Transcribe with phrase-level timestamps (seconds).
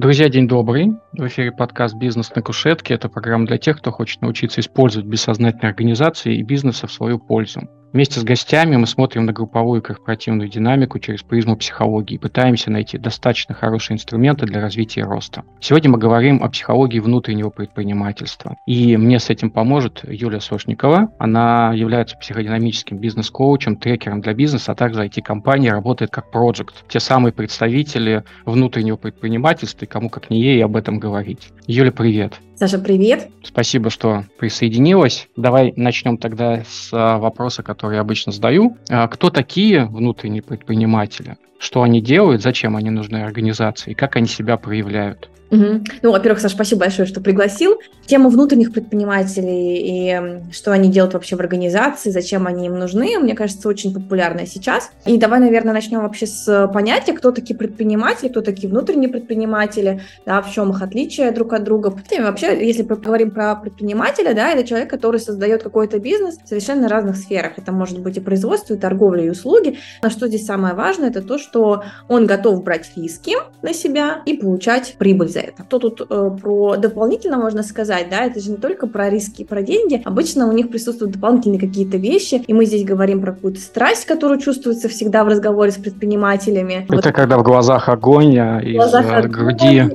[0.00, 0.96] Друзья, день добрый.
[1.12, 2.94] В эфире подкаст «Бизнес на кушетке».
[2.94, 7.68] Это программа для тех, кто хочет научиться использовать бессознательные организации и бизнеса в свою пользу.
[7.92, 12.70] Вместе с гостями мы смотрим на групповую и корпоративную динамику через призму психологии и пытаемся
[12.70, 15.42] найти достаточно хорошие инструменты для развития роста.
[15.60, 18.56] Сегодня мы говорим о психологии внутреннего предпринимательства.
[18.64, 21.10] И мне с этим поможет Юлия Сошникова.
[21.18, 26.84] Она является психодинамическим бизнес-коучем, трекером для бизнеса, а также IT-компании, работает как проект.
[26.88, 31.48] Те самые представители внутреннего предпринимательства, и кому как не ей об этом говорить.
[31.66, 32.40] Юля, привет.
[32.60, 33.30] Саша, привет.
[33.42, 35.28] Спасибо, что присоединилась.
[35.34, 38.76] Давай начнем тогда с а, вопроса, который я обычно задаю.
[38.90, 41.38] А, кто такие внутренние предприниматели?
[41.58, 45.30] Что они делают, зачем они нужны организации, как они себя проявляют?
[45.50, 45.84] Угу.
[46.02, 47.80] Ну, во-первых, Саша, спасибо большое, что пригласил.
[48.06, 53.34] Тему внутренних предпринимателей и что они делают вообще в организации, зачем они им нужны, мне
[53.34, 54.90] кажется, очень популярная сейчас.
[55.06, 60.40] И давай, наверное, начнем вообще с понятия, кто такие предприниматели, кто такие внутренние предприниматели, да,
[60.40, 61.94] в чем их отличие друг от друга.
[62.10, 66.88] И вообще, если поговорим про предпринимателя, да, это человек, который создает какой-то бизнес в совершенно
[66.88, 67.52] разных сферах.
[67.56, 69.78] Это может быть и производство, и торговля, и услуги.
[70.02, 74.34] Но что здесь самое важное, это то, что он готов брать риски на себя и
[74.34, 75.64] получать прибыль за это.
[75.64, 79.62] Что тут э, про дополнительно можно сказать, да, это же не только про риски, про
[79.62, 80.00] деньги.
[80.04, 84.40] Обычно у них присутствуют дополнительные какие-то вещи, и мы здесь говорим про какую-то страсть, которую
[84.40, 86.86] чувствуется всегда в разговоре с предпринимателями.
[86.88, 87.04] Это вот.
[87.04, 89.90] когда в глазах огонь, а из глазах груди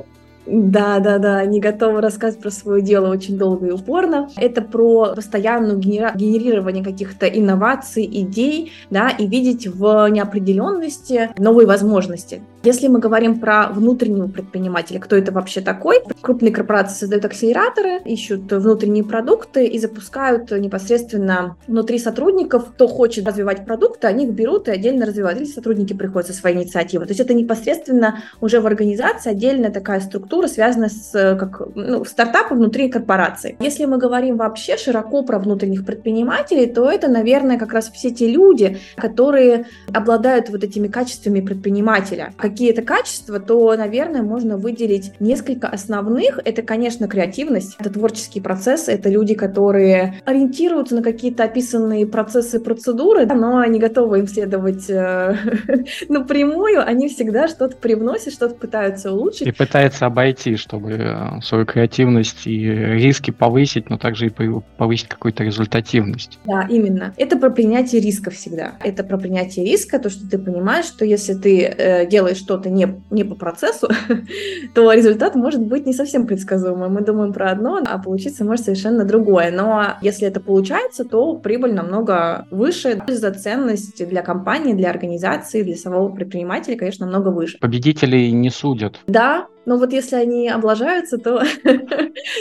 [0.46, 4.28] да, да, да, они готовы рассказывать про свое дело очень долго и упорно.
[4.36, 12.42] Это про постоянное генера- генерирование каких-то инноваций, идей, да, и видеть в неопределенности новые возможности.
[12.66, 16.00] Если мы говорим про внутреннего предпринимателя, кто это вообще такой?
[16.20, 23.64] Крупные корпорации создают акселераторы, ищут внутренние продукты и запускают непосредственно внутри сотрудников, кто хочет развивать
[23.64, 25.38] продукты, они их берут и отдельно развивают.
[25.38, 27.06] Или сотрудники приходят со своей инициативой.
[27.06, 32.04] То есть это непосредственно уже в организации отдельная такая структура, структура связана с как, ну,
[32.04, 33.56] стартапом внутри корпорации.
[33.60, 38.28] Если мы говорим вообще широко про внутренних предпринимателей, то это, наверное, как раз все те
[38.28, 42.32] люди, которые обладают вот этими качествами предпринимателя.
[42.36, 46.38] Какие это качества, то, наверное, можно выделить несколько основных.
[46.44, 53.26] Это, конечно, креативность, это творческий процесс, это люди, которые ориентируются на какие-то описанные процессы, процедуры,
[53.26, 55.36] но они готовы им следовать э,
[56.08, 59.46] напрямую, они всегда что-то привносят, что-то пытаются улучшить.
[59.46, 64.32] И пытаются обойти пройти, чтобы э, свою креативность и риски повысить, но также и
[64.76, 66.40] повысить какую-то результативность.
[66.44, 67.14] Да, именно.
[67.16, 68.72] Это про принятие риска всегда.
[68.82, 72.88] Это про принятие риска, то, что ты понимаешь, что если ты э, делаешь что-то не,
[73.10, 73.88] не по процессу,
[74.74, 76.94] то результат может быть не совсем предсказуемым.
[76.94, 79.52] Мы думаем про одно, а получиться может совершенно другое.
[79.52, 85.76] Но если это получается, то прибыль намного выше, за ценность для компании, для организации, для
[85.76, 87.58] самого предпринимателя, конечно, намного выше.
[87.60, 88.98] Победителей не судят.
[89.06, 91.42] Да, но вот если они облажаются, то...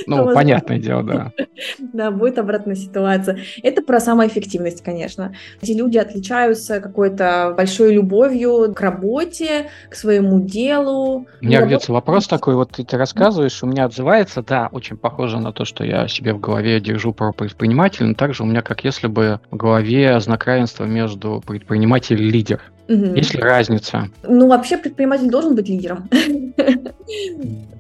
[0.06, 1.32] Ну, понятное дело, да.
[1.80, 3.40] Да, будет обратная ситуация.
[3.64, 5.34] Это про самоэффективность, конечно.
[5.62, 11.26] Эти люди отличаются какой-то большой любовью к работе, к своему делу.
[11.42, 15.52] У меня где-то вопрос такой, вот ты рассказываешь, у меня отзывается, да, очень похоже на
[15.52, 19.08] то, что я себе в голове держу про предпринимателя, но также у меня как если
[19.08, 22.62] бы в голове знак равенства между предприниматель и лидер.
[22.88, 23.16] Угу.
[23.16, 24.10] Есть ли разница?
[24.24, 26.10] Ну, вообще предприниматель должен быть лидером.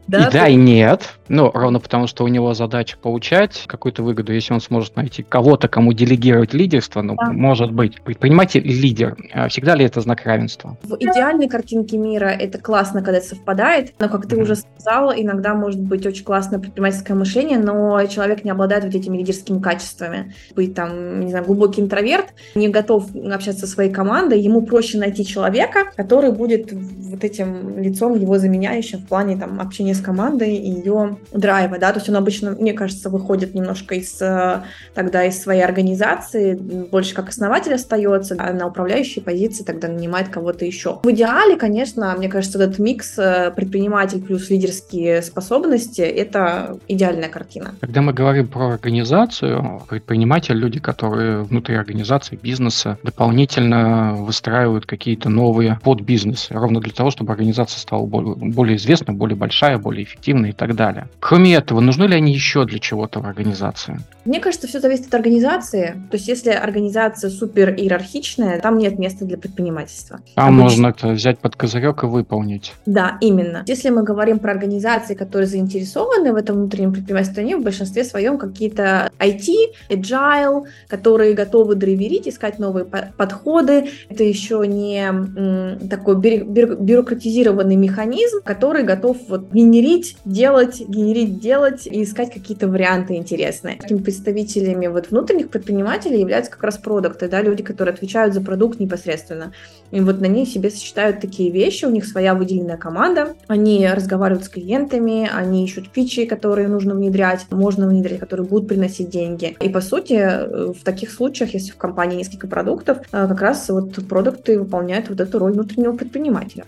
[0.08, 1.16] Да, и да, и нет.
[1.28, 5.68] Ну, ровно потому, что у него задача получать какую-то выгоду, если он сможет найти кого-то,
[5.68, 7.32] кому делегировать лидерство, ну, да.
[7.32, 8.02] может быть.
[8.02, 9.16] Предприниматель лидер.
[9.34, 10.78] А всегда ли это знак равенства?
[10.84, 14.42] В идеальной картинке мира это классно, когда это совпадает, но, как ты mm-hmm.
[14.42, 19.18] уже сказала, иногда может быть очень классное предпринимательское мышление, но человек не обладает вот этими
[19.18, 20.34] лидерскими качествами.
[20.56, 25.26] Быть там, не знаю, глубокий интроверт, не готов общаться со своей командой, ему проще найти
[25.26, 30.72] человека, который будет вот этим лицом его заменяющим в плане там общения с командой и
[30.72, 34.62] ее драйва, да, то есть он обычно, мне кажется, выходит немножко из э,
[34.94, 40.66] тогда из своей организации, больше как основатель остается, а на управляющей позиции тогда нанимает кого-то
[40.66, 41.00] еще.
[41.04, 47.76] В идеале, конечно, мне кажется, этот микс э, предприниматель плюс лидерские способности— это идеальная картина.
[47.82, 55.80] Когда мы говорим про организацию, предприниматель— люди, которые внутри организации, бизнеса дополнительно выстраивают какие-то новые
[55.84, 60.54] подбизнесы, ровно для того, чтобы организация стала более, более известной, более большая, более эффективной и
[60.54, 61.08] так далее.
[61.20, 64.00] Кроме этого, нужны ли они еще для чего-то в организации?
[64.26, 66.02] Мне кажется, все зависит от организации.
[66.10, 70.20] То есть, если организация супер иерархичная, там нет места для предпринимательства.
[70.36, 70.64] А Обычно...
[70.64, 72.74] можно это взять под козырек и выполнить.
[72.86, 73.64] Да, именно.
[73.68, 78.38] Если мы говорим про организации, которые заинтересованы в этом внутреннем предпринимательстве, они в большинстве своем
[78.38, 79.48] какие-то IT,
[79.90, 83.90] agile, которые готовы драйверить, искать новые подходы.
[84.10, 92.34] Это еще не такой бюрократизированный механизм, который готов вот генерить, делать, генерить, делать и искать
[92.34, 93.78] какие-то варианты интересные.
[93.78, 98.80] Такими представителями вот внутренних предпринимателей являются как раз продукты, да, люди, которые отвечают за продукт
[98.80, 99.54] непосредственно.
[99.92, 104.46] И вот на них себе сочетают такие вещи, у них своя выделенная команда, они разговаривают
[104.46, 109.56] с клиентами, они ищут фичи, которые нужно внедрять, можно внедрять, которые будут приносить деньги.
[109.60, 113.70] И по сути, э, в таких случаях, если в компании несколько продуктов, э, как раз
[113.70, 116.66] вот продукты выполняют вот эту роль внутреннего предпринимателя.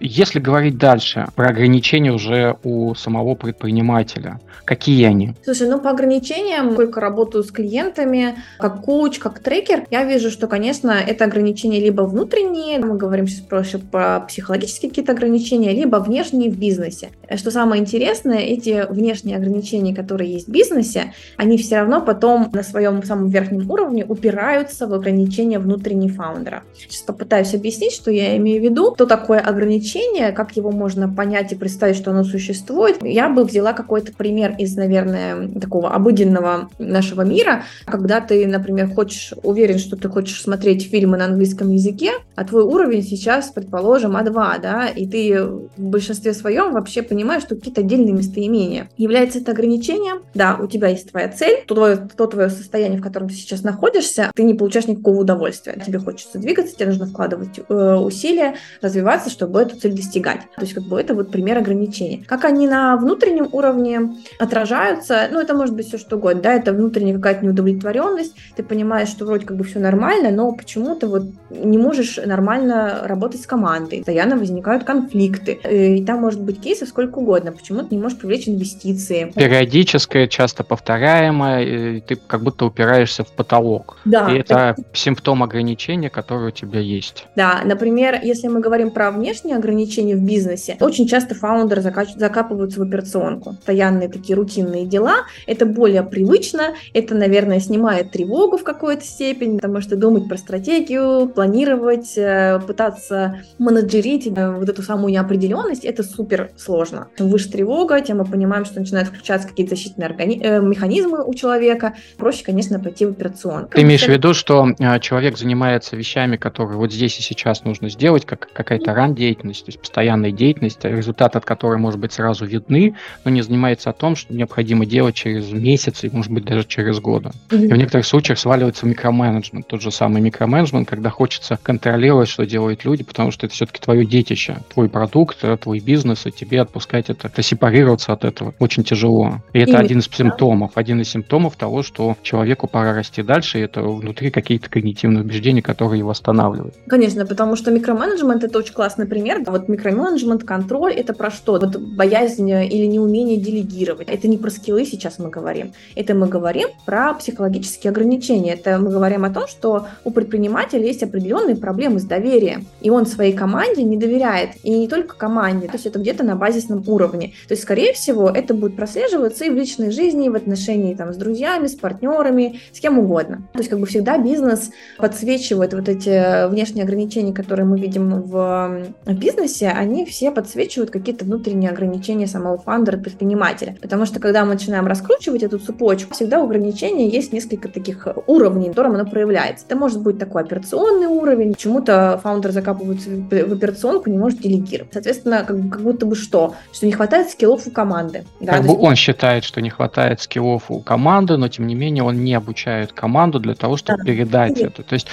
[0.00, 5.34] Если говорить дальше про ограничения уже у самого предпринимателя, какие они?
[5.44, 10.46] Слушай, ну по ограничениям, сколько работаю с клиентами, как коуч, как трекер, я вижу, что,
[10.46, 16.50] конечно, это ограничения либо внутренние, мы говорим сейчас проще про психологические какие-то ограничения, либо внешние
[16.50, 17.08] в бизнесе.
[17.34, 22.62] Что самое интересное, эти внешние ограничения, которые есть в бизнесе, они все равно потом на
[22.62, 26.62] своем самом верхнем уровне упираются в ограничения внутреннего фаундера.
[26.78, 31.08] Сейчас попытаюсь объяснить, что я имею в виду, что такое ограничение ограничение, как его можно
[31.08, 36.68] понять и представить, что оно существует, я бы взяла какой-то пример из, наверное, такого обыденного
[36.78, 42.12] нашего мира, когда ты, например, хочешь, уверен, что ты хочешь смотреть фильмы на английском языке,
[42.34, 47.56] а твой уровень сейчас, предположим, А2, да, и ты в большинстве своем вообще понимаешь, что
[47.56, 48.90] какие-то отдельные местоимения.
[48.96, 50.22] Является это ограничением?
[50.34, 53.62] Да, у тебя есть твоя цель, то твое, то твое состояние, в котором ты сейчас
[53.62, 55.80] находишься, ты не получаешь никакого удовольствия.
[55.84, 60.40] Тебе хочется двигаться, тебе нужно вкладывать э, усилия, развиваться, чтобы эту цель достигать.
[60.56, 62.24] То есть как бы это вот пример ограничений.
[62.26, 66.72] Как они на внутреннем уровне отражаются, ну это может быть все что угодно, да, это
[66.72, 71.78] внутренняя какая-то неудовлетворенность, ты понимаешь, что вроде как бы все нормально, но почему-то вот не
[71.78, 77.18] можешь нормально работать с командой, постоянно возникают конфликты, э, и там может быть кейсов сколько
[77.18, 79.32] угодно, почему ты не можешь привлечь инвестиции.
[79.34, 83.98] Периодическое, часто повторяемое, ты как будто упираешься в потолок.
[84.04, 84.30] Да.
[84.30, 87.26] И это, это симптом ограничения, который у тебя есть.
[87.36, 90.76] Да, например, если мы говорим про внешние ограничения, ограничений в бизнесе.
[90.80, 93.54] Очень часто фаундеры закапываются в операционку.
[93.54, 95.26] Постоянные такие рутинные дела.
[95.46, 101.28] Это более привычно, это, наверное, снимает тревогу в какой-то степени, потому что думать про стратегию,
[101.28, 107.08] планировать, э, пытаться менеджерить э, вот эту самую неопределенность, это супер сложно.
[107.18, 111.34] Чем выше тревога, тем мы понимаем, что начинают включаться какие-то защитные органи- э, механизмы у
[111.34, 111.94] человека.
[112.16, 113.72] Проще, конечно, пойти в операционку.
[113.74, 114.68] Ты имеешь в виду, что
[115.00, 119.68] человек занимается вещами, которые вот здесь и сейчас нужно сделать, как какая-то ран-деятельность, деятельность, то
[119.68, 122.94] есть постоянная деятельность, результаты от которой, может быть, сразу видны,
[123.24, 127.30] но не занимается о том, что необходимо делать через месяцы, может быть, даже через годы.
[127.50, 127.64] Mm-hmm.
[127.64, 132.84] И в некоторых случаях сваливается микроменеджмент, тот же самый микроменеджмент, когда хочется контролировать, что делают
[132.84, 137.10] люди, потому что это все-таки твое детище, твой продукт, э, твой бизнес, и тебе отпускать
[137.10, 139.42] это, это сепарироваться от этого очень тяжело.
[139.52, 143.58] И это и один из симптомов, один из симптомов того, что человеку пора расти дальше,
[143.58, 146.74] и это внутри какие-то когнитивные убеждения, которые его останавливают.
[146.88, 151.52] Конечно, потому что микроменеджмент это очень классный пример, вот микроменеджмент, контроль— это про что?
[151.52, 154.08] Вот боязнь или неумение делегировать.
[154.08, 155.72] Это не про скиллы сейчас мы говорим.
[155.94, 158.54] Это мы говорим про психологические ограничения.
[158.54, 162.66] Это мы говорим о том, что у предпринимателя есть определенные проблемы с доверием.
[162.80, 164.50] И он своей команде не доверяет.
[164.62, 165.66] И не только команде.
[165.66, 167.34] То есть это где-то на базисном уровне.
[167.46, 171.12] То есть, скорее всего, это будет прослеживаться и в личной жизни, и в отношении там,
[171.12, 173.42] с друзьями, с партнерами, с кем угодно.
[173.52, 178.82] То есть как бы всегда бизнес подсвечивает вот эти внешние ограничения, которые мы видим в
[179.06, 183.76] бизнесе, бизнесе, они все подсвечивают какие-то внутренние ограничения самого фаундера, предпринимателя.
[183.80, 188.66] Потому что когда мы начинаем раскручивать эту цепочку, всегда у ограничения есть несколько таких уровней,
[188.66, 189.64] в котором оно проявляется.
[189.66, 194.92] Это может быть такой операционный уровень, почему-то фаундер закапывается в операционку, не может делегировать.
[194.92, 196.54] Соответственно, как, как будто бы что?
[196.72, 198.24] Что не хватает скиллов у команды.
[198.40, 198.54] Да?
[198.54, 198.80] Как бы есть...
[198.80, 202.92] он считает, что не хватает скиллов у команды, но тем не менее он не обучает
[202.92, 204.04] команду для того, чтобы да.
[204.04, 204.82] передать это.
[204.82, 205.08] То есть,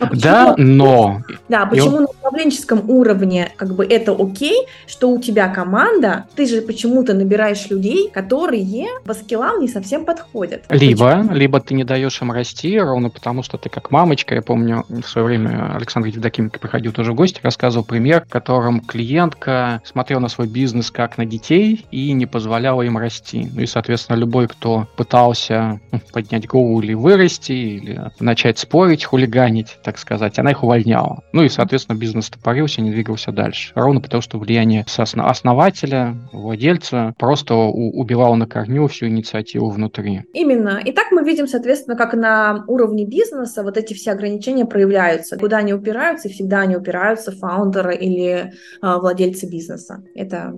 [0.00, 1.22] а да, но...
[1.48, 2.02] Да, почему он...
[2.02, 7.68] на управленческом уровне как бы это окей, что у тебя команда, ты же почему-то набираешь
[7.70, 10.64] людей, которые по скиллам не совсем подходят.
[10.70, 11.34] Либо, Почему?
[11.34, 15.02] либо ты не даешь им расти, ровно потому что ты как мамочка, я помню, в
[15.04, 20.28] свое время Александр Евдокименко приходил тоже в гости, рассказывал пример, в котором клиентка смотрела на
[20.28, 23.48] свой бизнес как на детей и не позволяла им расти.
[23.52, 29.78] Ну и, соответственно, любой, кто пытался ну, поднять голову или вырасти, или начать спорить, хулиганить,
[29.82, 31.22] так сказать, она их увольняла.
[31.32, 33.72] Ну и, соответственно, бизнес топорился, не двигался дальше.
[33.76, 40.22] Ровно потому, что влияние основателя, владельца просто убивало на корню всю инициативу внутри.
[40.32, 40.80] Именно.
[40.84, 45.38] И так мы видим, соответственно, как на уровне бизнеса вот эти все ограничения проявляются.
[45.38, 48.50] Куда они упираются, и всегда они упираются фаундеры или э,
[48.80, 50.02] владельцы бизнеса.
[50.14, 50.56] Это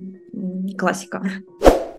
[0.78, 1.22] классика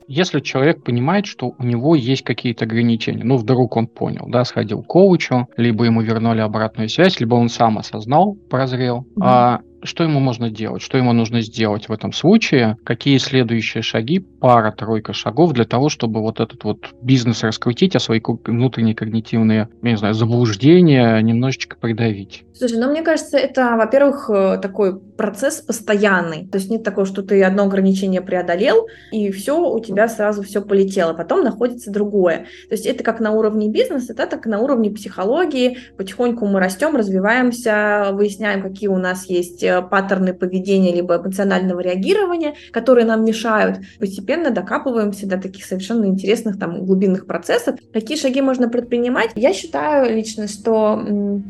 [0.09, 4.81] если человек понимает, что у него есть какие-то ограничения, ну, вдруг он понял, да, сходил
[4.81, 9.21] к коучу, либо ему вернули обратную связь, либо он сам осознал, прозрел, mm-hmm.
[9.21, 14.19] а что ему можно делать, что ему нужно сделать в этом случае, какие следующие шаги,
[14.19, 19.89] пара-тройка шагов для того, чтобы вот этот вот бизнес раскрутить, а свои внутренние когнитивные, я
[19.89, 22.43] не знаю, заблуждения немножечко придавить.
[22.59, 26.45] Слушай, ну мне кажется, это, во-первых, э, такой процесс постоянный.
[26.45, 30.61] То есть нет такого, что ты одно ограничение преодолел, и все, у тебя сразу все
[30.61, 31.13] полетело.
[31.13, 32.47] Потом находится другое.
[32.67, 35.77] То есть это как на уровне бизнеса, да, так на уровне психологии.
[35.97, 43.05] Потихоньку мы растем, развиваемся, выясняем, какие у нас есть паттерны поведения либо эмоционального реагирования, которые
[43.05, 43.79] нам мешают.
[43.99, 47.75] Постепенно докапываемся до таких совершенно интересных там глубинных процессов.
[47.93, 49.31] Какие шаги можно предпринимать?
[49.35, 50.99] Я считаю лично, что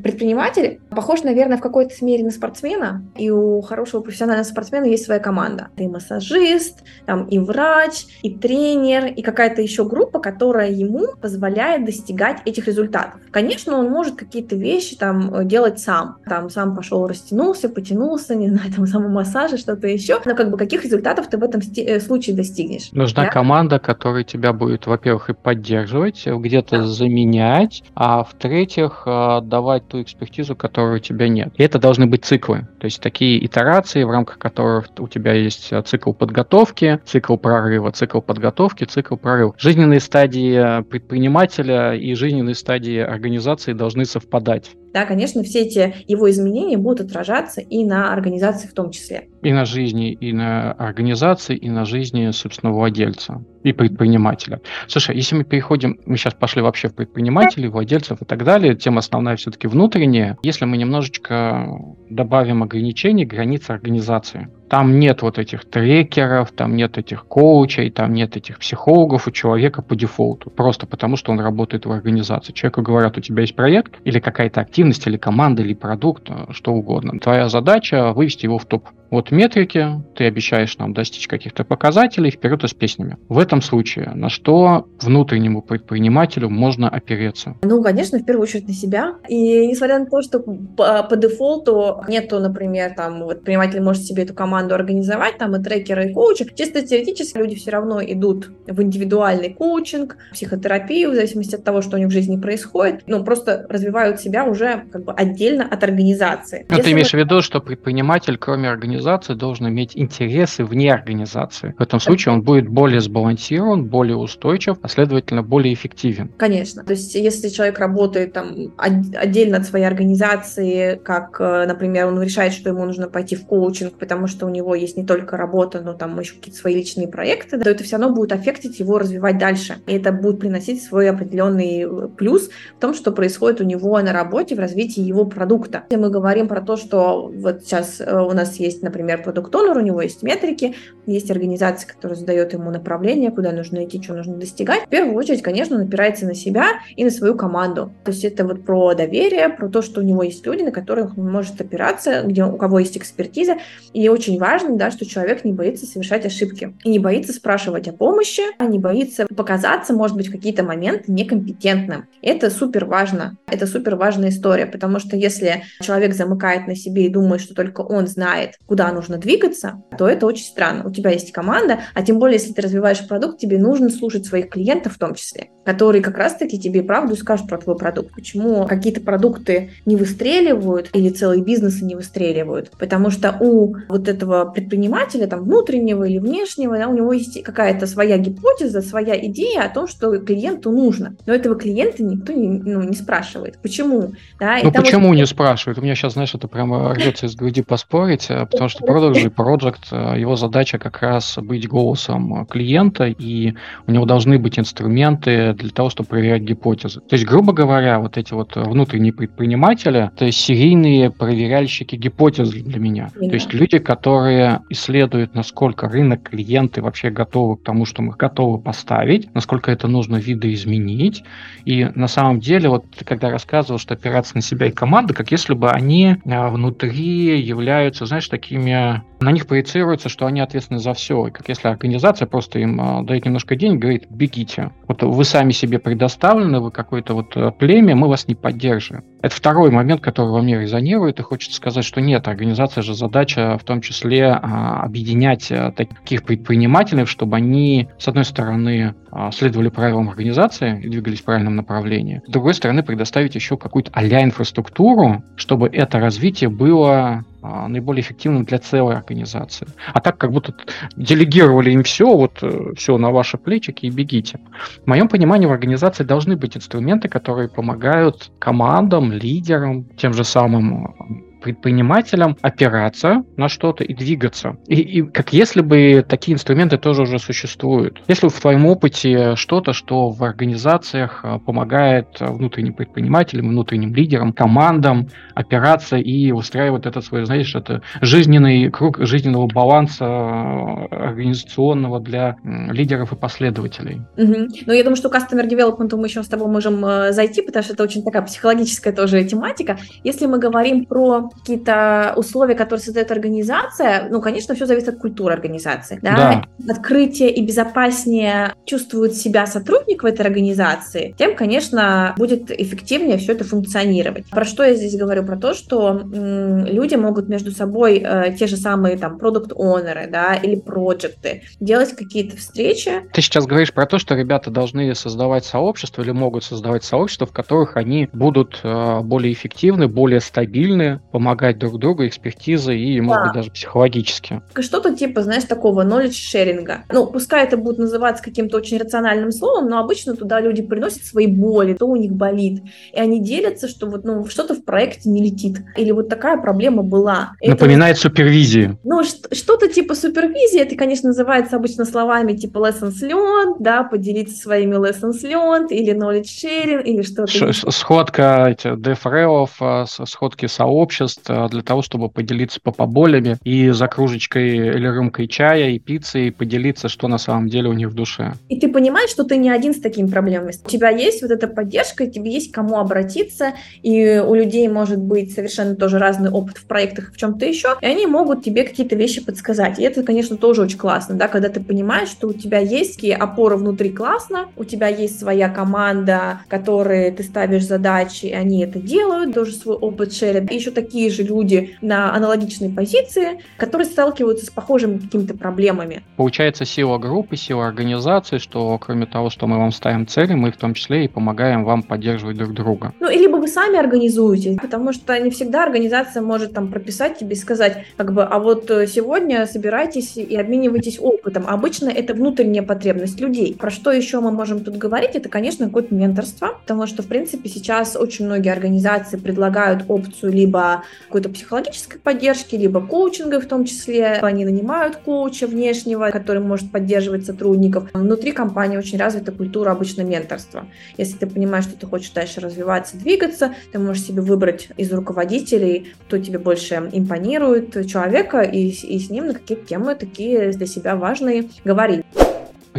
[0.03, 5.19] предприниматель похож, наверное, в какой-то мере на спортсмена, и у хорошего профессионального спортсмена есть своя
[5.19, 5.69] команда.
[5.75, 12.37] Ты массажист, там и врач, и тренер, и какая-то еще группа, которая ему позволяет достигать
[12.45, 13.21] этих результатов.
[13.31, 16.17] Конечно, он может какие-то вещи там делать сам.
[16.25, 17.69] Там сам пошел, растянулся,
[18.09, 20.19] потянулся, не знаю, там самомассажи, что-то еще.
[20.25, 22.91] Но как бы каких результатов ты в этом э, случае достигнешь?
[22.91, 23.29] Нужна да?
[23.29, 26.87] команда, которая тебя будет, во-первых, и поддерживать, где-то да.
[26.87, 31.53] заменять, а в-третьих, э, давать ту экспертизу, которой у тебя нет.
[31.57, 35.71] И это должны быть циклы, то есть такие итерации, в рамках которых у тебя есть
[35.71, 39.53] э, цикл подготовки, цикл прорыва, цикл подготовки, цикл прорыва.
[39.57, 44.71] Жизненные стадии предпринимателя и жизненные стадии организации должны совпадать.
[44.93, 49.29] Да, конечно, все эти его изменения будут отражаться и на организации в том числе.
[49.43, 54.61] И на жизни, и на организации, и на жизни, собственно, владельца и предпринимателя.
[54.87, 58.99] Слушай, если мы переходим, мы сейчас пошли вообще в предпринимателей, владельцев и так далее, тема
[58.99, 60.37] основная все-таки внутренняя.
[60.43, 61.67] Если мы немножечко
[62.09, 68.37] добавим ограничений, границ организации, там нет вот этих трекеров, там нет этих коучей, там нет
[68.37, 70.51] этих психологов у человека по дефолту.
[70.51, 72.53] Просто потому, что он работает в организации.
[72.53, 76.73] Человеку говорят, у тебя есть проект, или какая-то активность, или команда, или продукт, э, что
[76.73, 77.19] угодно.
[77.19, 78.87] Твоя задача вывести его в топ.
[79.11, 83.17] Вот метрики, ты обещаешь нам достичь каких-то показателей, вперед и с песнями.
[83.27, 87.55] В этом случае на что внутреннему предпринимателю можно опереться?
[87.63, 89.15] Ну, конечно, в первую очередь на себя.
[89.27, 94.23] И несмотря на то, что по, по дефолту нету, например, там, вот предприниматель может себе
[94.23, 98.81] эту команду организовать, там и трекеры, и коучи, чисто теоретически люди все равно идут в
[98.81, 103.65] индивидуальный коучинг, психотерапию, в зависимости от того, что у них в жизни происходит, ну, просто
[103.69, 106.65] развивают себя уже как бы отдельно от организации.
[106.69, 107.21] Ну, ты имеешь мы...
[107.21, 111.73] в виду, что предприниматель, кроме организации, организации должен иметь интересы вне организации.
[111.77, 116.31] В этом случае он будет более сбалансирован, более устойчив, а следовательно более эффективен.
[116.37, 116.83] Конечно.
[116.83, 122.53] То есть если человек работает там отдельно от своей организации, как, э, например, он решает,
[122.53, 125.93] что ему нужно пойти в коучинг, потому что у него есть не только работа, но
[125.93, 129.77] там еще какие-то свои личные проекты, то это все равно будет аффектить его развивать дальше.
[129.87, 134.11] И это будет приносить свой определенный э, плюс в том, что происходит у него на
[134.11, 135.83] работе в развитии его продукта.
[135.89, 139.79] Если мы говорим про то, что вот сейчас э, у нас есть, например, продукт у
[139.79, 144.83] него есть метрики, есть организация, которая задает ему направление, куда нужно идти, что нужно достигать.
[144.85, 147.91] В первую очередь, конечно, он опирается на себя и на свою команду.
[148.03, 151.17] То есть это вот про доверие, про то, что у него есть люди, на которых
[151.17, 153.57] он может опираться, где у кого есть экспертиза.
[153.93, 157.93] И очень важно, да, что человек не боится совершать ошибки и не боится спрашивать о
[157.93, 162.07] помощи, а не боится показаться, может быть, в какие-то моменты некомпетентным.
[162.21, 163.37] Это супер важно.
[163.47, 167.81] Это супер важная история, потому что если человек замыкает на себе и думает, что только
[167.81, 170.87] он знает, куда куда нужно двигаться, то это очень странно.
[170.87, 174.49] У тебя есть команда, а тем более, если ты развиваешь продукт, тебе нужно слушать своих
[174.49, 178.15] клиентов в том числе, которые как раз-таки тебе правду скажут про твой продукт.
[178.15, 182.71] Почему какие-то продукты не выстреливают или целые бизнесы не выстреливают?
[182.79, 187.85] Потому что у вот этого предпринимателя, там, внутреннего или внешнего, да, у него есть какая-то
[187.85, 191.17] своя гипотеза, своя идея о том, что клиенту нужно.
[191.25, 193.57] Но этого клиента никто не, ну, не спрашивает.
[193.61, 194.13] Почему?
[194.39, 194.59] Да?
[194.63, 195.15] Ну, почему вот...
[195.15, 195.79] не спрашивают?
[195.79, 198.45] У меня сейчас, знаешь, это прямо рвется из груди поспорить, а
[198.75, 203.53] потому что Product Project, э, его задача как раз быть голосом клиента, и
[203.87, 207.01] у него должны быть инструменты для того, чтобы проверять гипотезы.
[207.01, 212.79] То есть, грубо говоря, вот эти вот внутренние предприниматели, то есть серийные проверяльщики гипотез для
[212.79, 213.09] меня.
[213.15, 213.29] Yeah.
[213.29, 218.59] То есть люди, которые исследуют, насколько рынок, клиенты вообще готовы к тому, что мы готовы
[218.59, 221.23] поставить, насколько это нужно видоизменить.
[221.65, 225.31] И на самом деле, вот ты когда рассказывал, что опираться на себя и команды, как
[225.31, 230.79] если бы они э, внутри являются, знаешь, такими такими, на них проецируется, что они ответственны
[230.79, 231.27] за все.
[231.27, 234.71] И как если организация просто им э, дает немножко денег, говорит, бегите.
[234.87, 239.03] Вот вы сами себе предоставлены, вы какое-то вот э, племя, мы вас не поддержим.
[239.21, 243.57] Это второй момент, который во мне резонирует, и хочется сказать, что нет, организация же задача
[243.57, 249.69] в том числе а, объединять а, таких предпринимателей, чтобы они, с одной стороны, а, следовали
[249.69, 255.23] правилам организации и двигались в правильном направлении, с другой стороны, предоставить еще какую-то а инфраструктуру,
[255.35, 259.67] чтобы это развитие было а, наиболее эффективным для целой организации.
[259.93, 260.53] А так как будто
[260.95, 264.39] делегировали им все, вот э, все на ваши плечики и бегите.
[264.83, 271.28] В моем понимании в организации должны быть инструменты, которые помогают командам, лидерам, тем же самым
[271.41, 274.57] предпринимателям опираться на что-то и двигаться.
[274.67, 278.01] И, и как если бы такие инструменты тоже уже существуют.
[278.07, 285.09] Если в твоем опыте что-то, что в организациях а, помогает внутренним предпринимателям, внутренним лидерам, командам
[285.35, 293.13] опираться и устраивать этот свой, знаешь, это жизненный круг жизненного баланса а, организационного для лидеров
[293.13, 294.01] и последователей.
[294.17, 294.47] Угу.
[294.65, 297.73] Ну, я думаю, что Customer Development мы еще с тобой можем э, зайти, потому что
[297.73, 299.77] это очень такая психологическая тоже тематика.
[300.03, 305.33] Если мы говорим про какие-то условия, которые создает организация, ну, конечно, все зависит от культуры
[305.33, 305.99] организации.
[306.01, 306.43] Да?
[306.65, 306.73] да.
[306.73, 313.43] Открытие и безопаснее чувствует себя сотрудник в этой организации, тем, конечно, будет эффективнее все это
[313.43, 314.29] функционировать.
[314.29, 315.25] Про что я здесь говорю?
[315.25, 320.35] Про то, что м, люди могут между собой э, те же самые там продукт-онеры, да,
[320.35, 322.91] или проекты делать какие-то встречи.
[323.13, 327.31] Ты сейчас говоришь про то, что ребята должны создавать сообщество или могут создавать сообщества, в
[327.31, 333.25] которых они будут э, более эффективны, более стабильны, помогать друг другу экспертизой и, может да.
[333.25, 334.41] быть, даже психологически.
[334.57, 336.85] Что-то типа, знаешь, такого knowledge шеринга.
[336.89, 341.27] Ну, пускай это будет называться каким-то очень рациональным словом, но обычно туда люди приносят свои
[341.27, 342.63] боли, то у них болит.
[342.93, 345.57] И они делятся, что вот ну, что-то в проекте не летит.
[345.75, 347.33] Или вот такая проблема была.
[347.45, 348.03] Напоминает это...
[348.03, 348.79] супервизию.
[348.85, 354.75] Ну, что-то типа супервизии, это, конечно, называется обычно словами типа lessons learned, да, поделиться своими
[354.75, 357.51] lessons learned, или knowledge sharing, или что-то.
[357.71, 363.87] Сходка эти, дефреов, а, сходки сообществ, мест для того, чтобы поделиться по поболями и за
[363.87, 367.93] кружечкой или рюмкой чая и пиццы и поделиться, что на самом деле у них в
[367.93, 368.33] душе.
[368.49, 370.53] И ты понимаешь, что ты не один с такими проблемами.
[370.65, 375.33] У тебя есть вот эта поддержка, тебе есть кому обратиться, и у людей может быть
[375.33, 379.23] совершенно тоже разный опыт в проектах, в чем-то еще, и они могут тебе какие-то вещи
[379.23, 379.79] подсказать.
[379.79, 383.15] И это, конечно, тоже очень классно, да, когда ты понимаешь, что у тебя есть такие
[383.15, 388.79] опоры внутри классно, у тебя есть своя команда, которые ты ставишь задачи, и они это
[388.79, 390.51] делают, тоже свой опыт шерят.
[390.51, 396.03] И еще такие такие же люди на аналогичной позиции, которые сталкиваются с похожими какими-то проблемами.
[396.17, 400.57] Получается сила группы, сила организации, что кроме того, что мы вам ставим цели, мы в
[400.57, 402.93] том числе и помогаем вам поддерживать друг друга.
[402.99, 407.31] Ну, и либо вы сами организуете, потому что не всегда организация может там прописать тебе
[407.31, 411.45] и сказать, как бы, а вот э, сегодня собирайтесь и обменивайтесь опытом.
[411.47, 413.55] Обычно это внутренняя потребность людей.
[413.57, 415.11] Про что еще мы можем тут говорить?
[415.13, 420.83] Это, конечно, какое-то менторство, потому что, в принципе, сейчас очень многие организации предлагают опцию либо
[421.07, 424.19] какой-то психологической поддержки, либо коучинга в том числе.
[424.21, 427.89] Они нанимают коуча внешнего, который может поддерживать сотрудников.
[427.93, 430.65] Внутри компании очень развита культура обычно менторства.
[430.97, 435.93] Если ты понимаешь, что ты хочешь дальше развиваться, двигаться, ты можешь себе выбрать из руководителей,
[436.07, 440.95] кто тебе больше импонирует человека, и, и с ним на какие-то темы такие для себя
[440.95, 442.05] важные говорить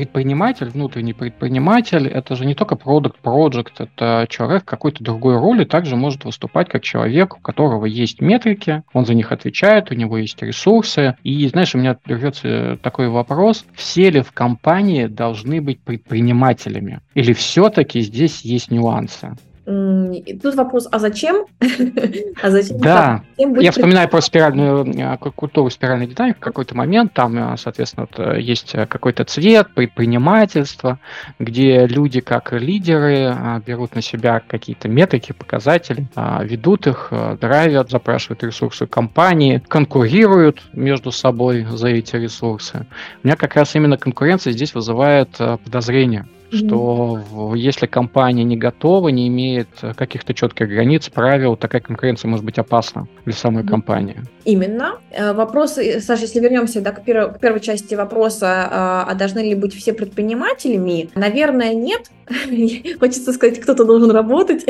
[0.01, 5.95] предприниматель, внутренний предприниматель, это же не только продукт, project, это человек какой-то другой роли также
[5.95, 10.41] может выступать как человек, у которого есть метрики, он за них отвечает, у него есть
[10.43, 11.17] ресурсы.
[11.23, 17.01] И, знаешь, у меня рвется такой вопрос, все ли в компании должны быть предпринимателями?
[17.13, 19.37] Или все-таки здесь есть нюансы?
[20.43, 21.47] Тут вопрос, а зачем?
[22.43, 22.79] а зачем?
[22.79, 28.09] Да, я вспоминаю про спиральную э, культуру спиральной динамики в какой-то момент, там, э, соответственно,
[28.17, 30.99] э, есть какой-то цвет, предпринимательство,
[31.39, 36.09] где люди как лидеры берут на себя какие-то метрики, показатели,
[36.43, 42.87] ведут их, драйвят, запрашивают ресурсы компании, конкурируют между собой за эти ресурсы.
[43.23, 47.59] У меня как раз именно конкуренция здесь вызывает подозрение что mm-hmm.
[47.59, 53.07] если компания не готова, не имеет каких-то четких границ, правил, такая конкуренция может быть опасна
[53.25, 53.69] для самой mm-hmm.
[53.69, 54.17] компании.
[54.45, 54.99] Именно.
[55.11, 59.15] Э, вопрос, э, Саша, если вернемся да, к, перв- к первой части вопроса, а, а
[59.15, 61.11] должны ли быть все предпринимателями?
[61.15, 62.11] Наверное, нет.
[62.99, 64.65] Хочется сказать, кто-то должен работать.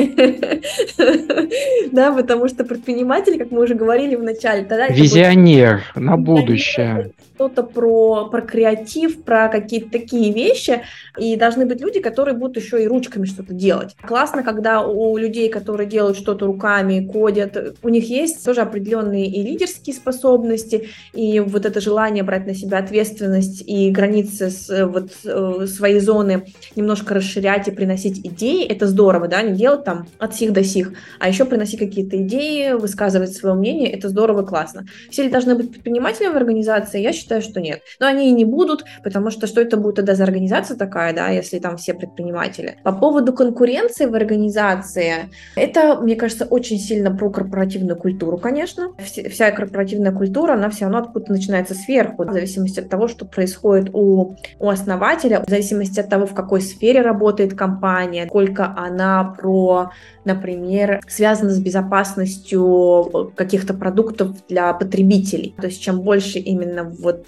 [1.91, 4.87] Да, потому что предприниматель, как мы уже говорили в начале, тогда...
[4.87, 10.83] Визионер на будущее что-то про, про креатив, про какие-то такие вещи,
[11.17, 13.95] и должны быть люди, которые будут еще и ручками что-то делать.
[13.99, 19.41] Классно, когда у людей, которые делают что-то руками, кодят, у них есть тоже определенные и
[19.41, 25.65] лидерские способности, и вот это желание брать на себя ответственность и границы с, вот, э,
[25.65, 26.45] своей зоны
[26.75, 30.93] немножко расширять и приносить идеи, это здорово, да, не делать там от сих до сих,
[31.19, 34.85] а еще приносить какие-то идеи, высказывать свое мнение, это здорово, классно.
[35.09, 37.01] Все ли должны быть предпринимателями в организации?
[37.01, 37.81] Я считаю, что нет.
[37.99, 41.29] Но они и не будут, потому что что это будет тогда за организация такая, да,
[41.29, 42.77] если там все предприниматели.
[42.83, 48.93] По поводу конкуренции в организации, это, мне кажется, очень сильно про корпоративную культуру, конечно.
[48.99, 53.89] Вся корпоративная культура, она все равно откуда-то начинается сверху, в зависимости от того, что происходит
[53.93, 59.91] у, у основателя, в зависимости от того, в какой сфере работает компания, сколько она про
[60.25, 65.55] например, связано с безопасностью каких-то продуктов для потребителей.
[65.59, 67.25] То есть чем больше именно вот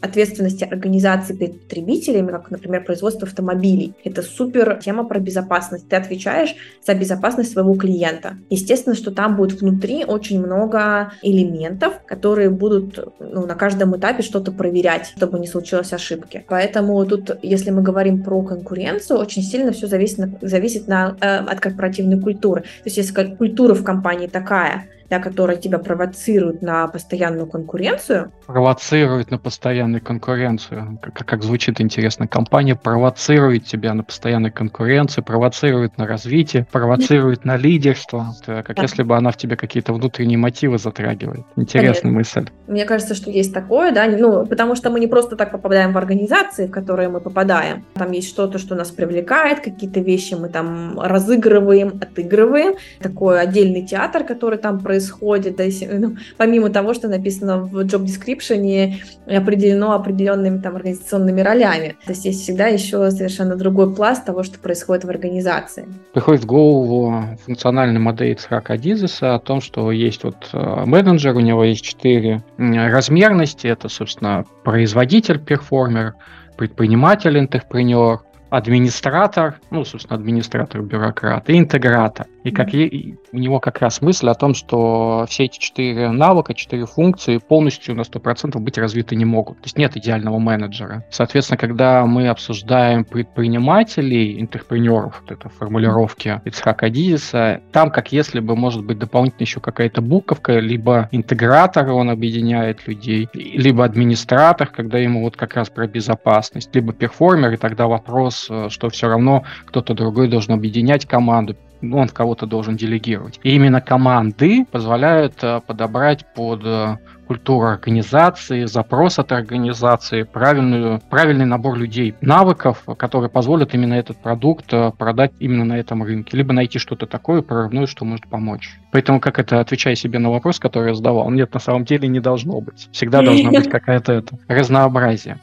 [0.00, 5.88] ответственности организации перед потребителями, как, например, производство автомобилей, это супер тема про безопасность.
[5.88, 8.36] Ты отвечаешь за безопасность своего клиента.
[8.50, 14.52] Естественно, что там будет внутри очень много элементов, которые будут ну, на каждом этапе что-то
[14.52, 16.44] проверять, чтобы не случилось ошибки.
[16.48, 21.60] Поэтому тут, если мы говорим про конкуренцию, очень сильно все зависит, зависит на, э, от
[21.60, 22.62] корпоративной культуры.
[22.62, 28.32] То есть если культура в компании такая, да, которая тебя провоцирует на постоянную конкуренцию.
[28.46, 30.98] Провоцирует на постоянную конкуренцию.
[31.02, 32.26] Как, как звучит интересно.
[32.26, 38.34] Компания провоцирует тебя на постоянную конкуренцию, провоцирует на развитие, провоцирует на лидерство.
[38.40, 38.82] Это как да.
[38.84, 41.44] если бы она в тебе какие-то внутренние мотивы затрагивает.
[41.56, 42.40] Интересная Конечно.
[42.40, 42.50] мысль.
[42.66, 45.98] Мне кажется, что есть такое, да, ну, потому что мы не просто так попадаем в
[45.98, 47.84] организации, в которые мы попадаем.
[47.92, 52.76] Там есть что-то, что нас привлекает, какие-то вещи мы там разыгрываем, отыгрываем.
[53.02, 57.80] Такой отдельный театр, который там происходит происходит, да, если, ну, помимо того, что написано в
[57.80, 58.94] job description,
[59.26, 61.96] определено определенными там организационными ролями.
[62.04, 65.86] То есть есть всегда еще совершенно другой пласт того, что происходит в организации.
[66.12, 71.40] Приходит в голову функциональная модель Ицхака Дизеса о том, что есть вот э, менеджер, у
[71.40, 73.66] него есть четыре размерности.
[73.66, 76.14] Это, собственно, производитель, перформер,
[76.56, 78.20] предприниматель, интерпренер,
[78.52, 82.26] администратор, ну, собственно, администратор-бюрократ и интегратор.
[82.44, 86.52] И как и, у него как раз мысль о том, что все эти четыре навыка,
[86.54, 89.58] четыре функции полностью на 100% быть развиты не могут.
[89.58, 91.04] То есть нет идеального менеджера.
[91.10, 98.54] Соответственно, когда мы обсуждаем предпринимателей, интерпренеров, вот это формулировки Ицхака Дизиса, там как если бы
[98.54, 105.22] может быть дополнительно еще какая-то буковка, либо интегратор, он объединяет людей, либо администратор, когда ему
[105.22, 109.94] вот как раз про безопасность, либо перформер, и тогда вопрос, э, что все равно кто-то
[109.94, 113.40] другой должен объединять команду, он кого-то должен делегировать.
[113.42, 121.46] И именно команды позволяют э, подобрать под э, культуру организации, запрос от организации, правильную, правильный
[121.46, 126.78] набор людей, навыков, которые позволят именно этот продукт продать именно на этом рынке, либо найти
[126.78, 128.78] что-то такое прорывное, что может помочь.
[128.92, 132.20] Поэтому, как это, отвечая себе на вопрос, который я задавал, нет, на самом деле не
[132.20, 132.88] должно быть.
[132.92, 135.38] Всегда должно быть какая-то это разнообразие.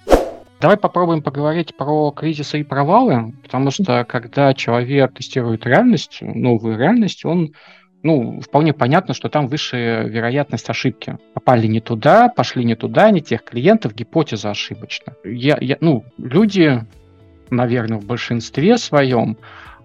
[0.60, 7.24] Давай попробуем поговорить про кризисы и провалы, потому что когда человек тестирует реальность, новую реальность,
[7.24, 7.54] он
[8.04, 11.18] ну, вполне понятно, что там высшая вероятность ошибки.
[11.34, 15.16] Попали не туда, пошли не туда, не тех клиентов, гипотеза ошибочна.
[15.24, 16.86] Я, я, ну, люди,
[17.50, 19.38] наверное, в большинстве своем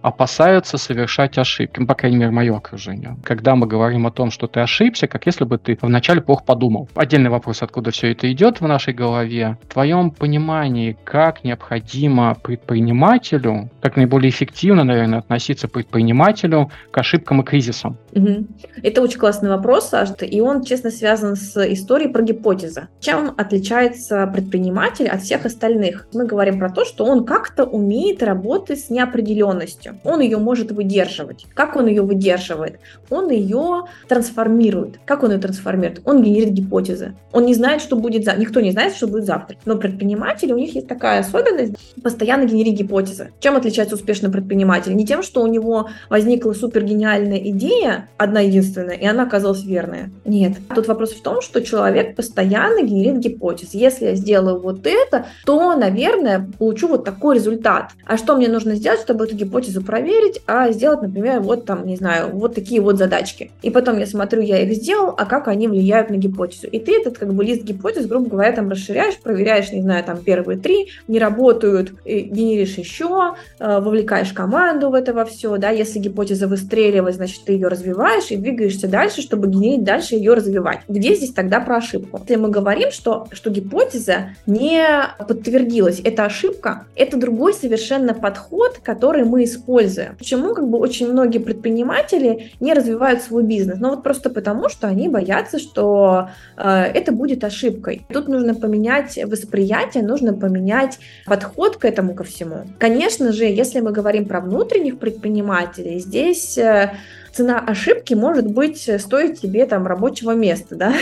[0.04, 1.80] опасаются совершать ошибки.
[1.80, 3.16] Ну, по крайней мере, мое окружение.
[3.24, 6.90] Когда мы говорим о том, что ты ошибся, как если бы ты вначале плохо подумал.
[6.94, 9.56] Отдельный вопрос, откуда все это идет в нашей голове.
[9.62, 17.44] В твоем понимании, как необходимо предпринимателю, как наиболее эффективно, наверное, относиться предпринимателю к ошибкам и
[17.44, 17.96] кризисам?
[18.12, 18.46] Угу.
[18.82, 22.88] Это очень классный вопрос, и он, честно, связан с историей про гипотезы.
[23.00, 26.08] Чем отличается предприниматель от всех остальных?
[26.12, 31.46] Мы говорим про то, что он как-то умеет работать с неопределенностью он ее может выдерживать.
[31.54, 32.78] Как он ее выдерживает?
[33.10, 34.98] Он ее трансформирует.
[35.04, 36.00] Как он ее трансформирует?
[36.04, 37.14] Он генерит гипотезы.
[37.32, 38.40] Он не знает, что будет завтра.
[38.40, 39.56] Никто не знает, что будет завтра.
[39.64, 43.30] Но предприниматели, у них есть такая особенность постоянно генерить гипотезы.
[43.40, 44.94] Чем отличается успешный предприниматель?
[44.94, 50.10] Не тем, что у него возникла супер гениальная идея, одна единственная, и она оказалась верная.
[50.24, 50.54] Нет.
[50.74, 53.76] Тут вопрос в том, что человек постоянно генерит гипотезы.
[53.78, 57.92] Если я сделаю вот это, то, наверное, получу вот такой результат.
[58.04, 61.96] А что мне нужно сделать, чтобы эту гипотезу проверить, а сделать, например, вот там, не
[61.96, 63.50] знаю, вот такие вот задачки.
[63.62, 66.66] И потом я смотрю, я их сделал, а как они влияют на гипотезу.
[66.66, 70.18] И ты этот как бы лист гипотез, грубо говоря, там расширяешь, проверяешь, не знаю, там
[70.18, 75.98] первые три, не работают, генеришь еще, э, вовлекаешь команду в это во все, да, если
[75.98, 80.80] гипотеза выстреливает, значит, ты ее развиваешь и двигаешься дальше, чтобы генерить дальше ее развивать.
[80.88, 82.20] Где здесь тогда про ошибку?
[82.20, 84.86] Если мы говорим, что, что гипотеза не
[85.26, 90.14] подтвердилась, это ошибка, это другой совершенно подход, который мы используем используя.
[90.18, 93.78] Почему как бы очень многие предприниматели не развивают свой бизнес?
[93.80, 98.02] Ну вот просто потому, что они боятся, что э, это будет ошибкой.
[98.12, 102.66] Тут нужно поменять восприятие, нужно поменять подход к этому ко всему.
[102.78, 106.92] Конечно же, если мы говорим про внутренних предпринимателей, здесь э,
[107.32, 110.94] цена ошибки может быть стоить тебе там рабочего места, да,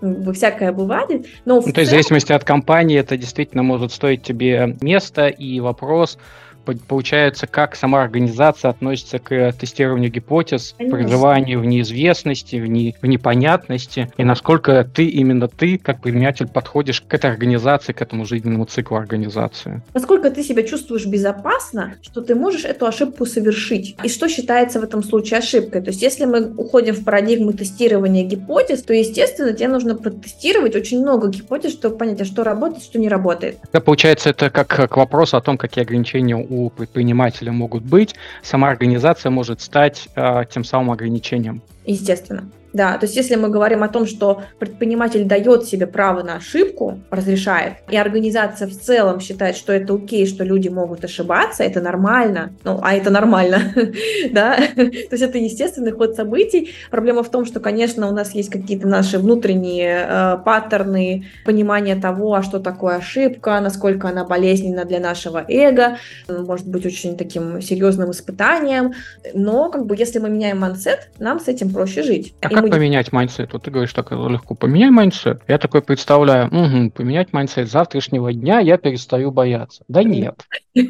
[0.32, 1.26] всякое бывает.
[1.44, 5.60] Но ну, то есть в зависимости от компании это действительно может стоить тебе место и
[5.60, 6.18] вопрос,
[6.64, 10.98] получается, как сама организация относится к тестированию гипотез, Конечно.
[10.98, 17.00] проживанию в неизвестности, в, не, в непонятности, и насколько ты, именно ты, как применяtelь, подходишь
[17.00, 19.82] к этой организации, к этому жизненному циклу организации.
[19.94, 24.84] Насколько ты себя чувствуешь безопасно, что ты можешь эту ошибку совершить, и что считается в
[24.84, 25.82] этом случае ошибкой.
[25.82, 31.00] То есть, если мы уходим в парадигму тестирования гипотез, то, естественно, тебе нужно протестировать очень
[31.00, 33.58] много гипотез, чтобы понять, а что работает, что не работает.
[33.72, 38.68] Да, получается, это как к вопросу о том, какие ограничения у предпринимателя могут быть, сама
[38.68, 41.62] организация может стать э, тем самым ограничением.
[41.86, 42.44] Естественно.
[42.72, 47.00] Да, то есть если мы говорим о том, что предприниматель дает себе право на ошибку,
[47.10, 52.52] разрешает, и организация в целом считает, что это окей, что люди могут ошибаться, это нормально,
[52.64, 53.58] ну, а это нормально,
[54.32, 56.74] да, то есть это естественный ход событий.
[56.90, 62.34] Проблема в том, что, конечно, у нас есть какие-то наши внутренние э, паттерны, понимание того,
[62.34, 68.10] а что такое ошибка, насколько она болезненна для нашего эго, может быть очень таким серьезным
[68.10, 68.94] испытанием,
[69.34, 72.34] но как бы если мы меняем mindset, нам с этим проще жить.
[72.40, 73.52] А как поменять mindset?
[73.52, 75.42] Вот ты говоришь так легко, поменяй mindset.
[75.48, 79.84] Я такой представляю, угу, поменять mindset завтрашнего дня я перестаю бояться.
[79.88, 80.46] Да нет.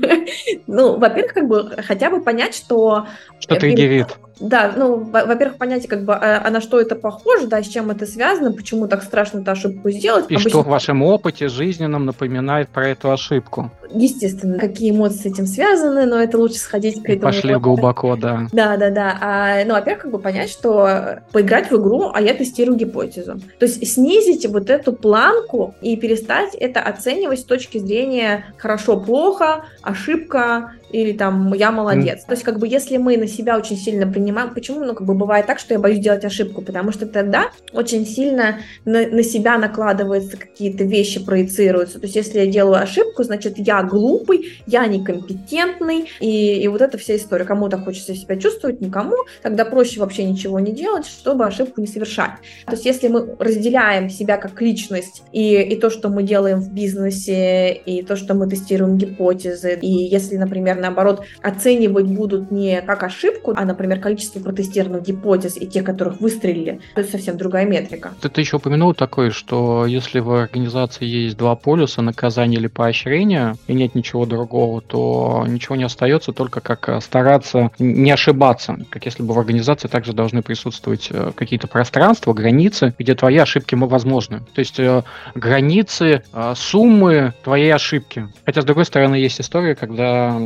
[0.66, 3.06] Ну, во-первых, как бы хотя бы понять, что...
[3.40, 4.16] Что триггерит.
[4.40, 7.90] Да, ну, во-первых, понять, как бы, а, а на что это похоже, да, с чем
[7.90, 10.26] это связано, почему так страшно эту ошибку сделать.
[10.28, 10.50] И Обычно...
[10.50, 13.70] что в вашем опыте жизненном напоминает про эту ошибку?
[13.94, 17.32] Естественно, какие эмоции с этим связаны, но это лучше сходить к этому.
[17.32, 18.46] Пошли глубоко, да.
[18.52, 19.18] Да, да, да.
[19.20, 23.38] А, ну, во-первых, как бы понять, что поиграть в игру, а я тестирую гипотезу.
[23.58, 30.72] То есть снизить вот эту планку и перестать это оценивать с точки зрения хорошо-плохо, ошибка
[30.92, 32.20] или там я молодец.
[32.20, 32.26] Mm.
[32.26, 35.14] То есть как бы если мы на себя очень сильно принимаем, почему, ну как бы
[35.14, 39.58] бывает так, что я боюсь делать ошибку, потому что тогда очень сильно на, на себя
[39.58, 41.98] накладываются какие-то вещи, проецируются.
[41.98, 46.98] То есть если я делаю ошибку, значит я глупый, я некомпетентный, и, и вот эта
[46.98, 47.44] вся история.
[47.44, 52.32] Кому-то хочется себя чувствовать, никому, тогда проще вообще ничего не делать, чтобы ошибку не совершать.
[52.66, 56.72] То есть если мы разделяем себя как личность и, и то, что мы делаем в
[56.72, 63.02] бизнесе, и то, что мы тестируем гипотезы, и если, например, наоборот, оценивать будут не как
[63.02, 66.80] ошибку, а, например, количество протестированных гипотез и тех, которых выстрелили.
[66.94, 68.12] Это совсем другая метрика.
[68.20, 73.54] Ты, ты еще упомянул такое, что если в организации есть два полюса, наказание или поощрение,
[73.66, 78.76] и нет ничего другого, то ничего не остается, только как э, стараться не ошибаться.
[78.90, 83.74] Как если бы в организации также должны присутствовать э, какие-то пространства, границы, где твои ошибки
[83.74, 84.40] возможны.
[84.54, 85.02] То есть э,
[85.34, 86.22] границы,
[86.54, 88.28] суммы твоей ошибки.
[88.44, 90.40] Хотя, с другой стороны, есть история, когда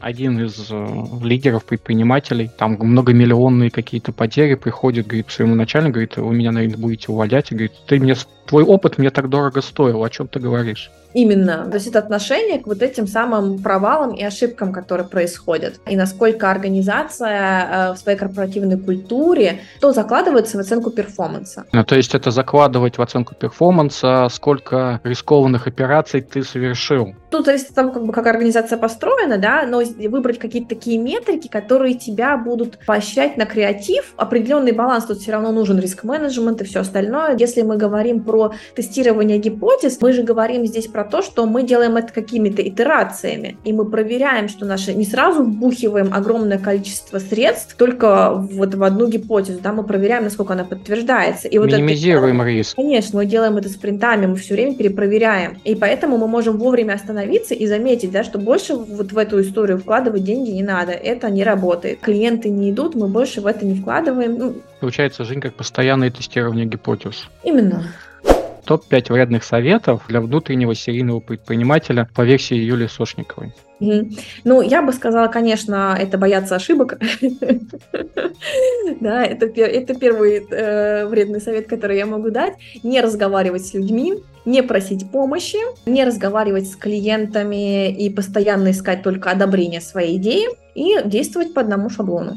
[0.00, 0.86] один из э,
[1.22, 7.12] лидеров предпринимателей, там многомиллионные какие-то потери, приходит, говорит, своему начальнику, говорит, вы меня, наверное, будете
[7.12, 8.14] увольнять, и говорит, ты мне,
[8.50, 10.90] твой опыт мне так дорого стоил, о чем ты говоришь?
[11.12, 11.66] Именно.
[11.70, 15.80] То есть это отношение к вот этим самым провалам и ошибкам, которые происходят.
[15.88, 21.64] И насколько организация э, в своей корпоративной культуре, то закладывается в оценку перформанса.
[21.72, 27.14] Ну, то есть это закладывать в оценку перформанса, сколько рискованных операций ты совершил.
[27.30, 31.48] Тут зависит от того, как, бы, как организация построена, да, но выбрать какие-то такие метрики,
[31.48, 34.14] которые тебя будут поощрять на креатив.
[34.16, 37.36] Определенный баланс тут все равно нужен, риск-менеджмент и все остальное.
[37.36, 38.39] Если мы говорим про
[38.74, 43.72] тестирование гипотез, мы же говорим здесь про то, что мы делаем это какими-то итерациями, и
[43.72, 44.94] мы проверяем, что наши...
[44.94, 50.54] Не сразу вбухиваем огромное количество средств только вот в одну гипотезу, да, мы проверяем, насколько
[50.54, 51.48] она подтверждается.
[51.48, 52.50] И вот Минимизируем это...
[52.50, 52.76] риск.
[52.76, 55.58] Конечно, мы делаем это спринтами, мы все время перепроверяем.
[55.64, 59.40] И поэтому мы можем вовремя остановиться остановиться и заметить, да, что больше вот в эту
[59.40, 62.00] историю вкладывать деньги не надо, это не работает.
[62.00, 64.38] Клиенты не идут, мы больше в это не вкладываем.
[64.38, 67.28] Ну, Получается, жизнь как постоянное тестирование гипотез.
[67.44, 67.84] Именно.
[68.64, 73.52] Топ-5 вредных советов для внутреннего серийного предпринимателя по версии Юлии Сошниковой.
[73.80, 76.98] Ну, я бы сказала, конечно, это бояться ошибок.
[79.00, 82.54] Да, это, это первый э, вредный совет, который я могу дать.
[82.82, 89.30] Не разговаривать с людьми, не просить помощи, не разговаривать с клиентами и постоянно искать только
[89.30, 92.36] одобрение своей идеи и действовать по одному шаблону.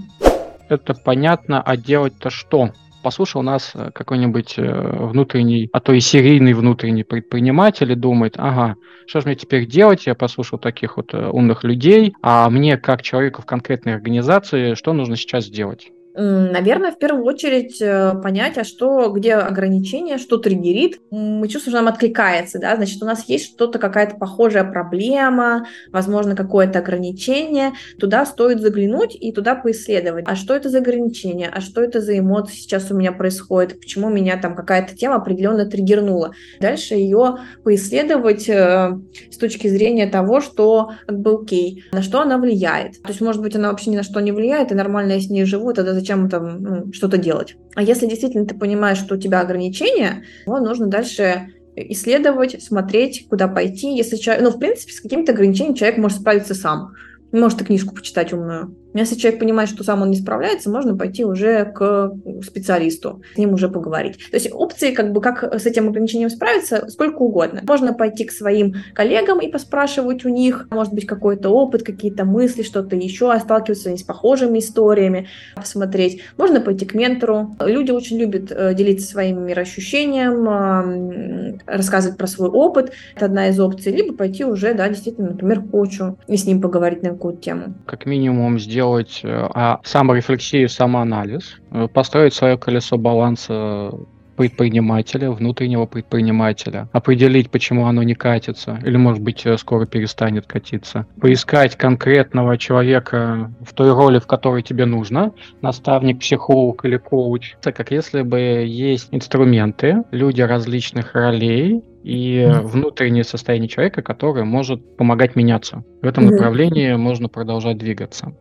[0.69, 2.71] Это понятно, а делать-то что?
[3.03, 8.75] Послушал нас э, какой-нибудь э, внутренний, а то и серийный внутренний предприниматель и думает, ага,
[9.05, 10.07] что же мне теперь делать?
[10.07, 14.93] Я послушал таких вот э, умных людей, а мне, как человеку в конкретной организации, что
[14.93, 15.91] нужно сейчас сделать?
[16.15, 20.99] Наверное, в первую очередь э, понять, а что, где ограничения, что триггерит.
[21.09, 26.35] Мы чувствуем, что нам откликается, да, значит, у нас есть что-то, какая-то похожая проблема, возможно,
[26.35, 27.71] какое-то ограничение.
[27.99, 30.25] Туда стоит заглянуть и туда поисследовать.
[30.27, 31.49] А что это за ограничение?
[31.51, 33.79] А что это за эмоции сейчас у меня происходит?
[33.79, 36.33] Почему меня там какая-то тема определенно триггернула?
[36.59, 38.99] Дальше ее поисследовать э,
[39.31, 43.01] с точки зрения того, что как бы окей, на что она влияет.
[43.01, 45.29] То есть, может быть, она вообще ни на что не влияет, и нормально я с
[45.29, 47.55] ней живу, тогда зачем там ну, что-то делать.
[47.75, 53.47] А если действительно ты понимаешь, что у тебя ограничения, то нужно дальше исследовать, смотреть, куда
[53.47, 53.95] пойти.
[53.95, 56.93] Если человек, ну, в принципе, с какими-то ограничениями человек может справиться сам.
[57.33, 58.75] Может и книжку почитать умную.
[58.93, 62.11] Если человек понимает, что сам он не справляется, можно пойти уже к
[62.43, 64.19] специалисту, с ним уже поговорить.
[64.29, 67.61] То есть опции, как бы, как с этим ограничением справиться, сколько угодно.
[67.67, 72.61] Можно пойти к своим коллегам и поспрашивать у них, может быть, какой-то опыт, какие-то мысли,
[72.61, 76.21] что-то еще, а сталкиваться с похожими историями, посмотреть.
[76.37, 77.55] Можно пойти к ментору.
[77.65, 82.91] Люди очень любят э, делиться своим мироощущением, рассказывать про свой опыт.
[83.15, 83.91] Это одна из опций.
[83.91, 87.73] Либо пойти уже, да, действительно, например, к коучу и с ним поговорить на какую-то тему.
[87.85, 93.91] Как минимум сделать делать э, а, саморефлексию, самоанализ, э, построить свое колесо баланса
[94.35, 101.05] предпринимателя, внутреннего предпринимателя, определить, почему оно не катится, или, может быть, э, скоро перестанет катиться,
[101.19, 107.55] поискать конкретного человека в той роли, в которой тебе нужно, наставник, психолог или коуч.
[107.59, 114.97] Это как если бы есть инструменты, люди различных ролей, и внутреннее состояние человека, которое может
[114.97, 115.83] помогать меняться.
[116.01, 118.33] В этом направлении можно продолжать двигаться.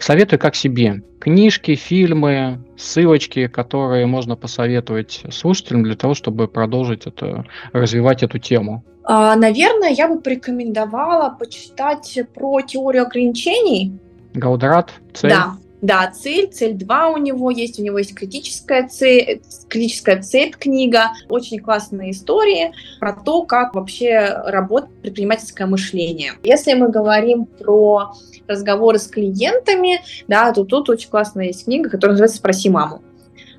[0.00, 1.02] Советую как себе.
[1.20, 8.82] Книжки, фильмы, ссылочки, которые можно посоветовать слушателям для того, чтобы продолжить это, развивать эту тему.
[9.04, 13.92] А, наверное, я бы порекомендовала почитать про теорию ограничений.
[14.32, 15.30] Гаудерат, цель.
[15.30, 20.52] Да, да, цель, цель 2 у него есть, у него есть критическая цель, критическая цель
[20.52, 26.34] книга, очень классные истории про то, как вообще работает предпринимательское мышление.
[26.42, 28.12] Если мы говорим про
[28.46, 33.02] разговоры с клиентами, да, то тут очень классная есть книга, которая называется «Спроси маму».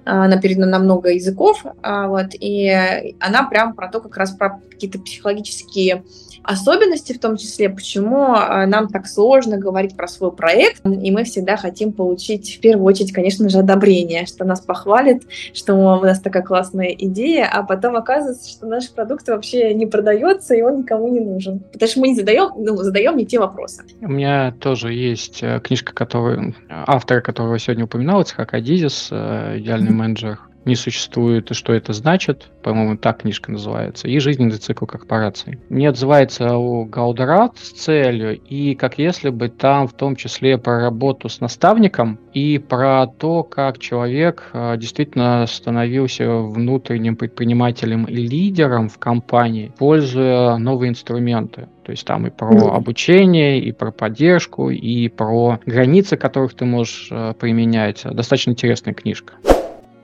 [0.04, 4.60] Она передана на много языков, а, вот, и она прям про то, как раз про
[4.70, 6.04] какие-то психологические
[6.44, 11.24] особенности в том числе, почему а, нам так сложно говорить про свой проект, и мы
[11.24, 15.24] всегда хотим получить в первую очередь, конечно же, одобрение, что нас похвалит,
[15.54, 20.56] что у нас такая классная идея, а потом оказывается, что наш продукт вообще не продается,
[20.56, 21.60] и он никому не нужен.
[21.72, 23.84] Потому что мы не задаем, ну, задаем не те вопросы.
[24.02, 29.92] У меня тоже есть э, книжка, которую автора, которого сегодня упоминал, Ицхак Адизис, э, «Идеальный
[29.92, 35.60] менеджер не существует и что это значит, по-моему, так книжка называется, и жизненный цикл корпораций.
[35.70, 40.80] Мне отзывается о Гаудерат с целью, и как если бы там в том числе про
[40.82, 48.90] работу с наставником и про то, как человек а, действительно становился внутренним предпринимателем и лидером
[48.90, 51.68] в компании, пользуя новые инструменты.
[51.84, 57.10] То есть там и про обучение, и про поддержку, и про границы, которых ты можешь
[57.12, 58.04] а, применять.
[58.04, 59.34] Достаточно интересная книжка.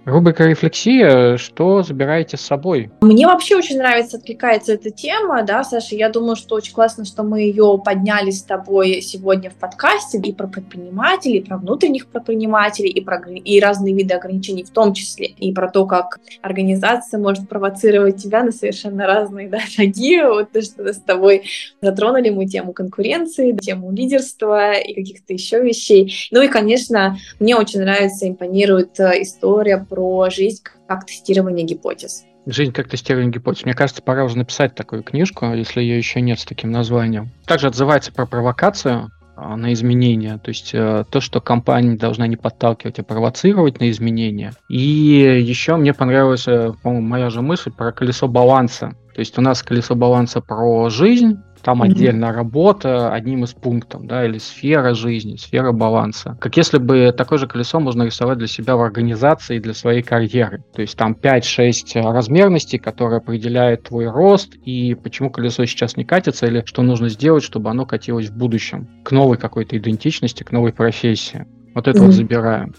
[0.08, 1.36] Рубрика «Рефлексия».
[1.36, 2.90] Что забираете с собой?
[3.02, 7.24] Мне вообще очень нравится, откликается эта тема, да, Саша, я думаю, что очень классно, что
[7.24, 12.88] мы ее подняли с тобой сегодня в подкасте и про предпринимателей, и про внутренних предпринимателей,
[12.88, 17.50] и про и разные виды ограничений в том числе, и про то, как организация может
[17.50, 20.22] провоцировать тебя на совершенно разные да, шаги.
[20.22, 21.44] Вот то, что с тобой
[21.82, 26.14] затронули мы тему конкуренции, тему лидерства и каких-то еще вещей.
[26.32, 29.86] Ну и, конечно, мне очень нравится, импонирует э, история
[30.30, 32.24] жизнь как тестирование гипотез.
[32.46, 33.66] Жизнь как тестирование гипотез.
[33.66, 37.30] Мне кажется, пора уже написать такую книжку, если ее еще нет с таким названием.
[37.46, 42.38] Также отзывается про провокацию а, на изменения, то есть э, то, что компания должна не
[42.38, 44.54] подталкивать, а провоцировать на изменения.
[44.68, 48.96] И еще мне понравилась, э, по-моему, моя же мысль про колесо баланса.
[49.14, 51.86] То есть у нас колесо баланса про жизнь, там mm-hmm.
[51.86, 56.38] отдельно работа одним из пунктов, да, или сфера жизни, сфера баланса.
[56.40, 60.64] Как если бы такое же колесо можно рисовать для себя в организации, для своей карьеры.
[60.74, 66.48] То есть там 5-6 размерностей, которые определяют твой рост и почему колесо сейчас не катится,
[66.48, 68.88] или что нужно сделать, чтобы оно катилось в будущем.
[69.04, 71.46] К новой какой-то идентичности, к новой профессии.
[71.74, 72.06] Вот это mm-hmm.
[72.06, 72.74] вот забираем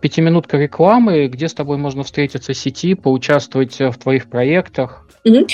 [0.00, 5.04] пятиминутка рекламы, где с тобой можно встретиться в сети, поучаствовать в твоих проектах.
[5.24, 5.46] Угу.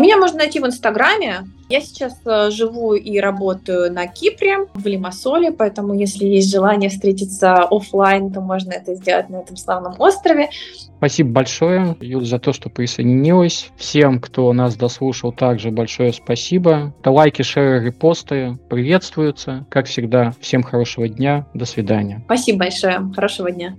[0.00, 1.44] Меня можно найти в Инстаграме.
[1.72, 7.62] Я сейчас э, живу и работаю на Кипре, в Лимассоле, поэтому если есть желание встретиться
[7.62, 10.50] офлайн, то можно это сделать на этом славном острове.
[10.98, 13.70] Спасибо большое, Юль, за то, что присоединилась.
[13.78, 16.92] Всем, кто нас дослушал, также большое спасибо.
[17.06, 19.64] Лайки, шеры, репосты приветствуются.
[19.70, 21.46] Как всегда, всем хорошего дня.
[21.54, 22.20] До свидания.
[22.26, 23.00] Спасибо большое.
[23.14, 23.76] Хорошего дня.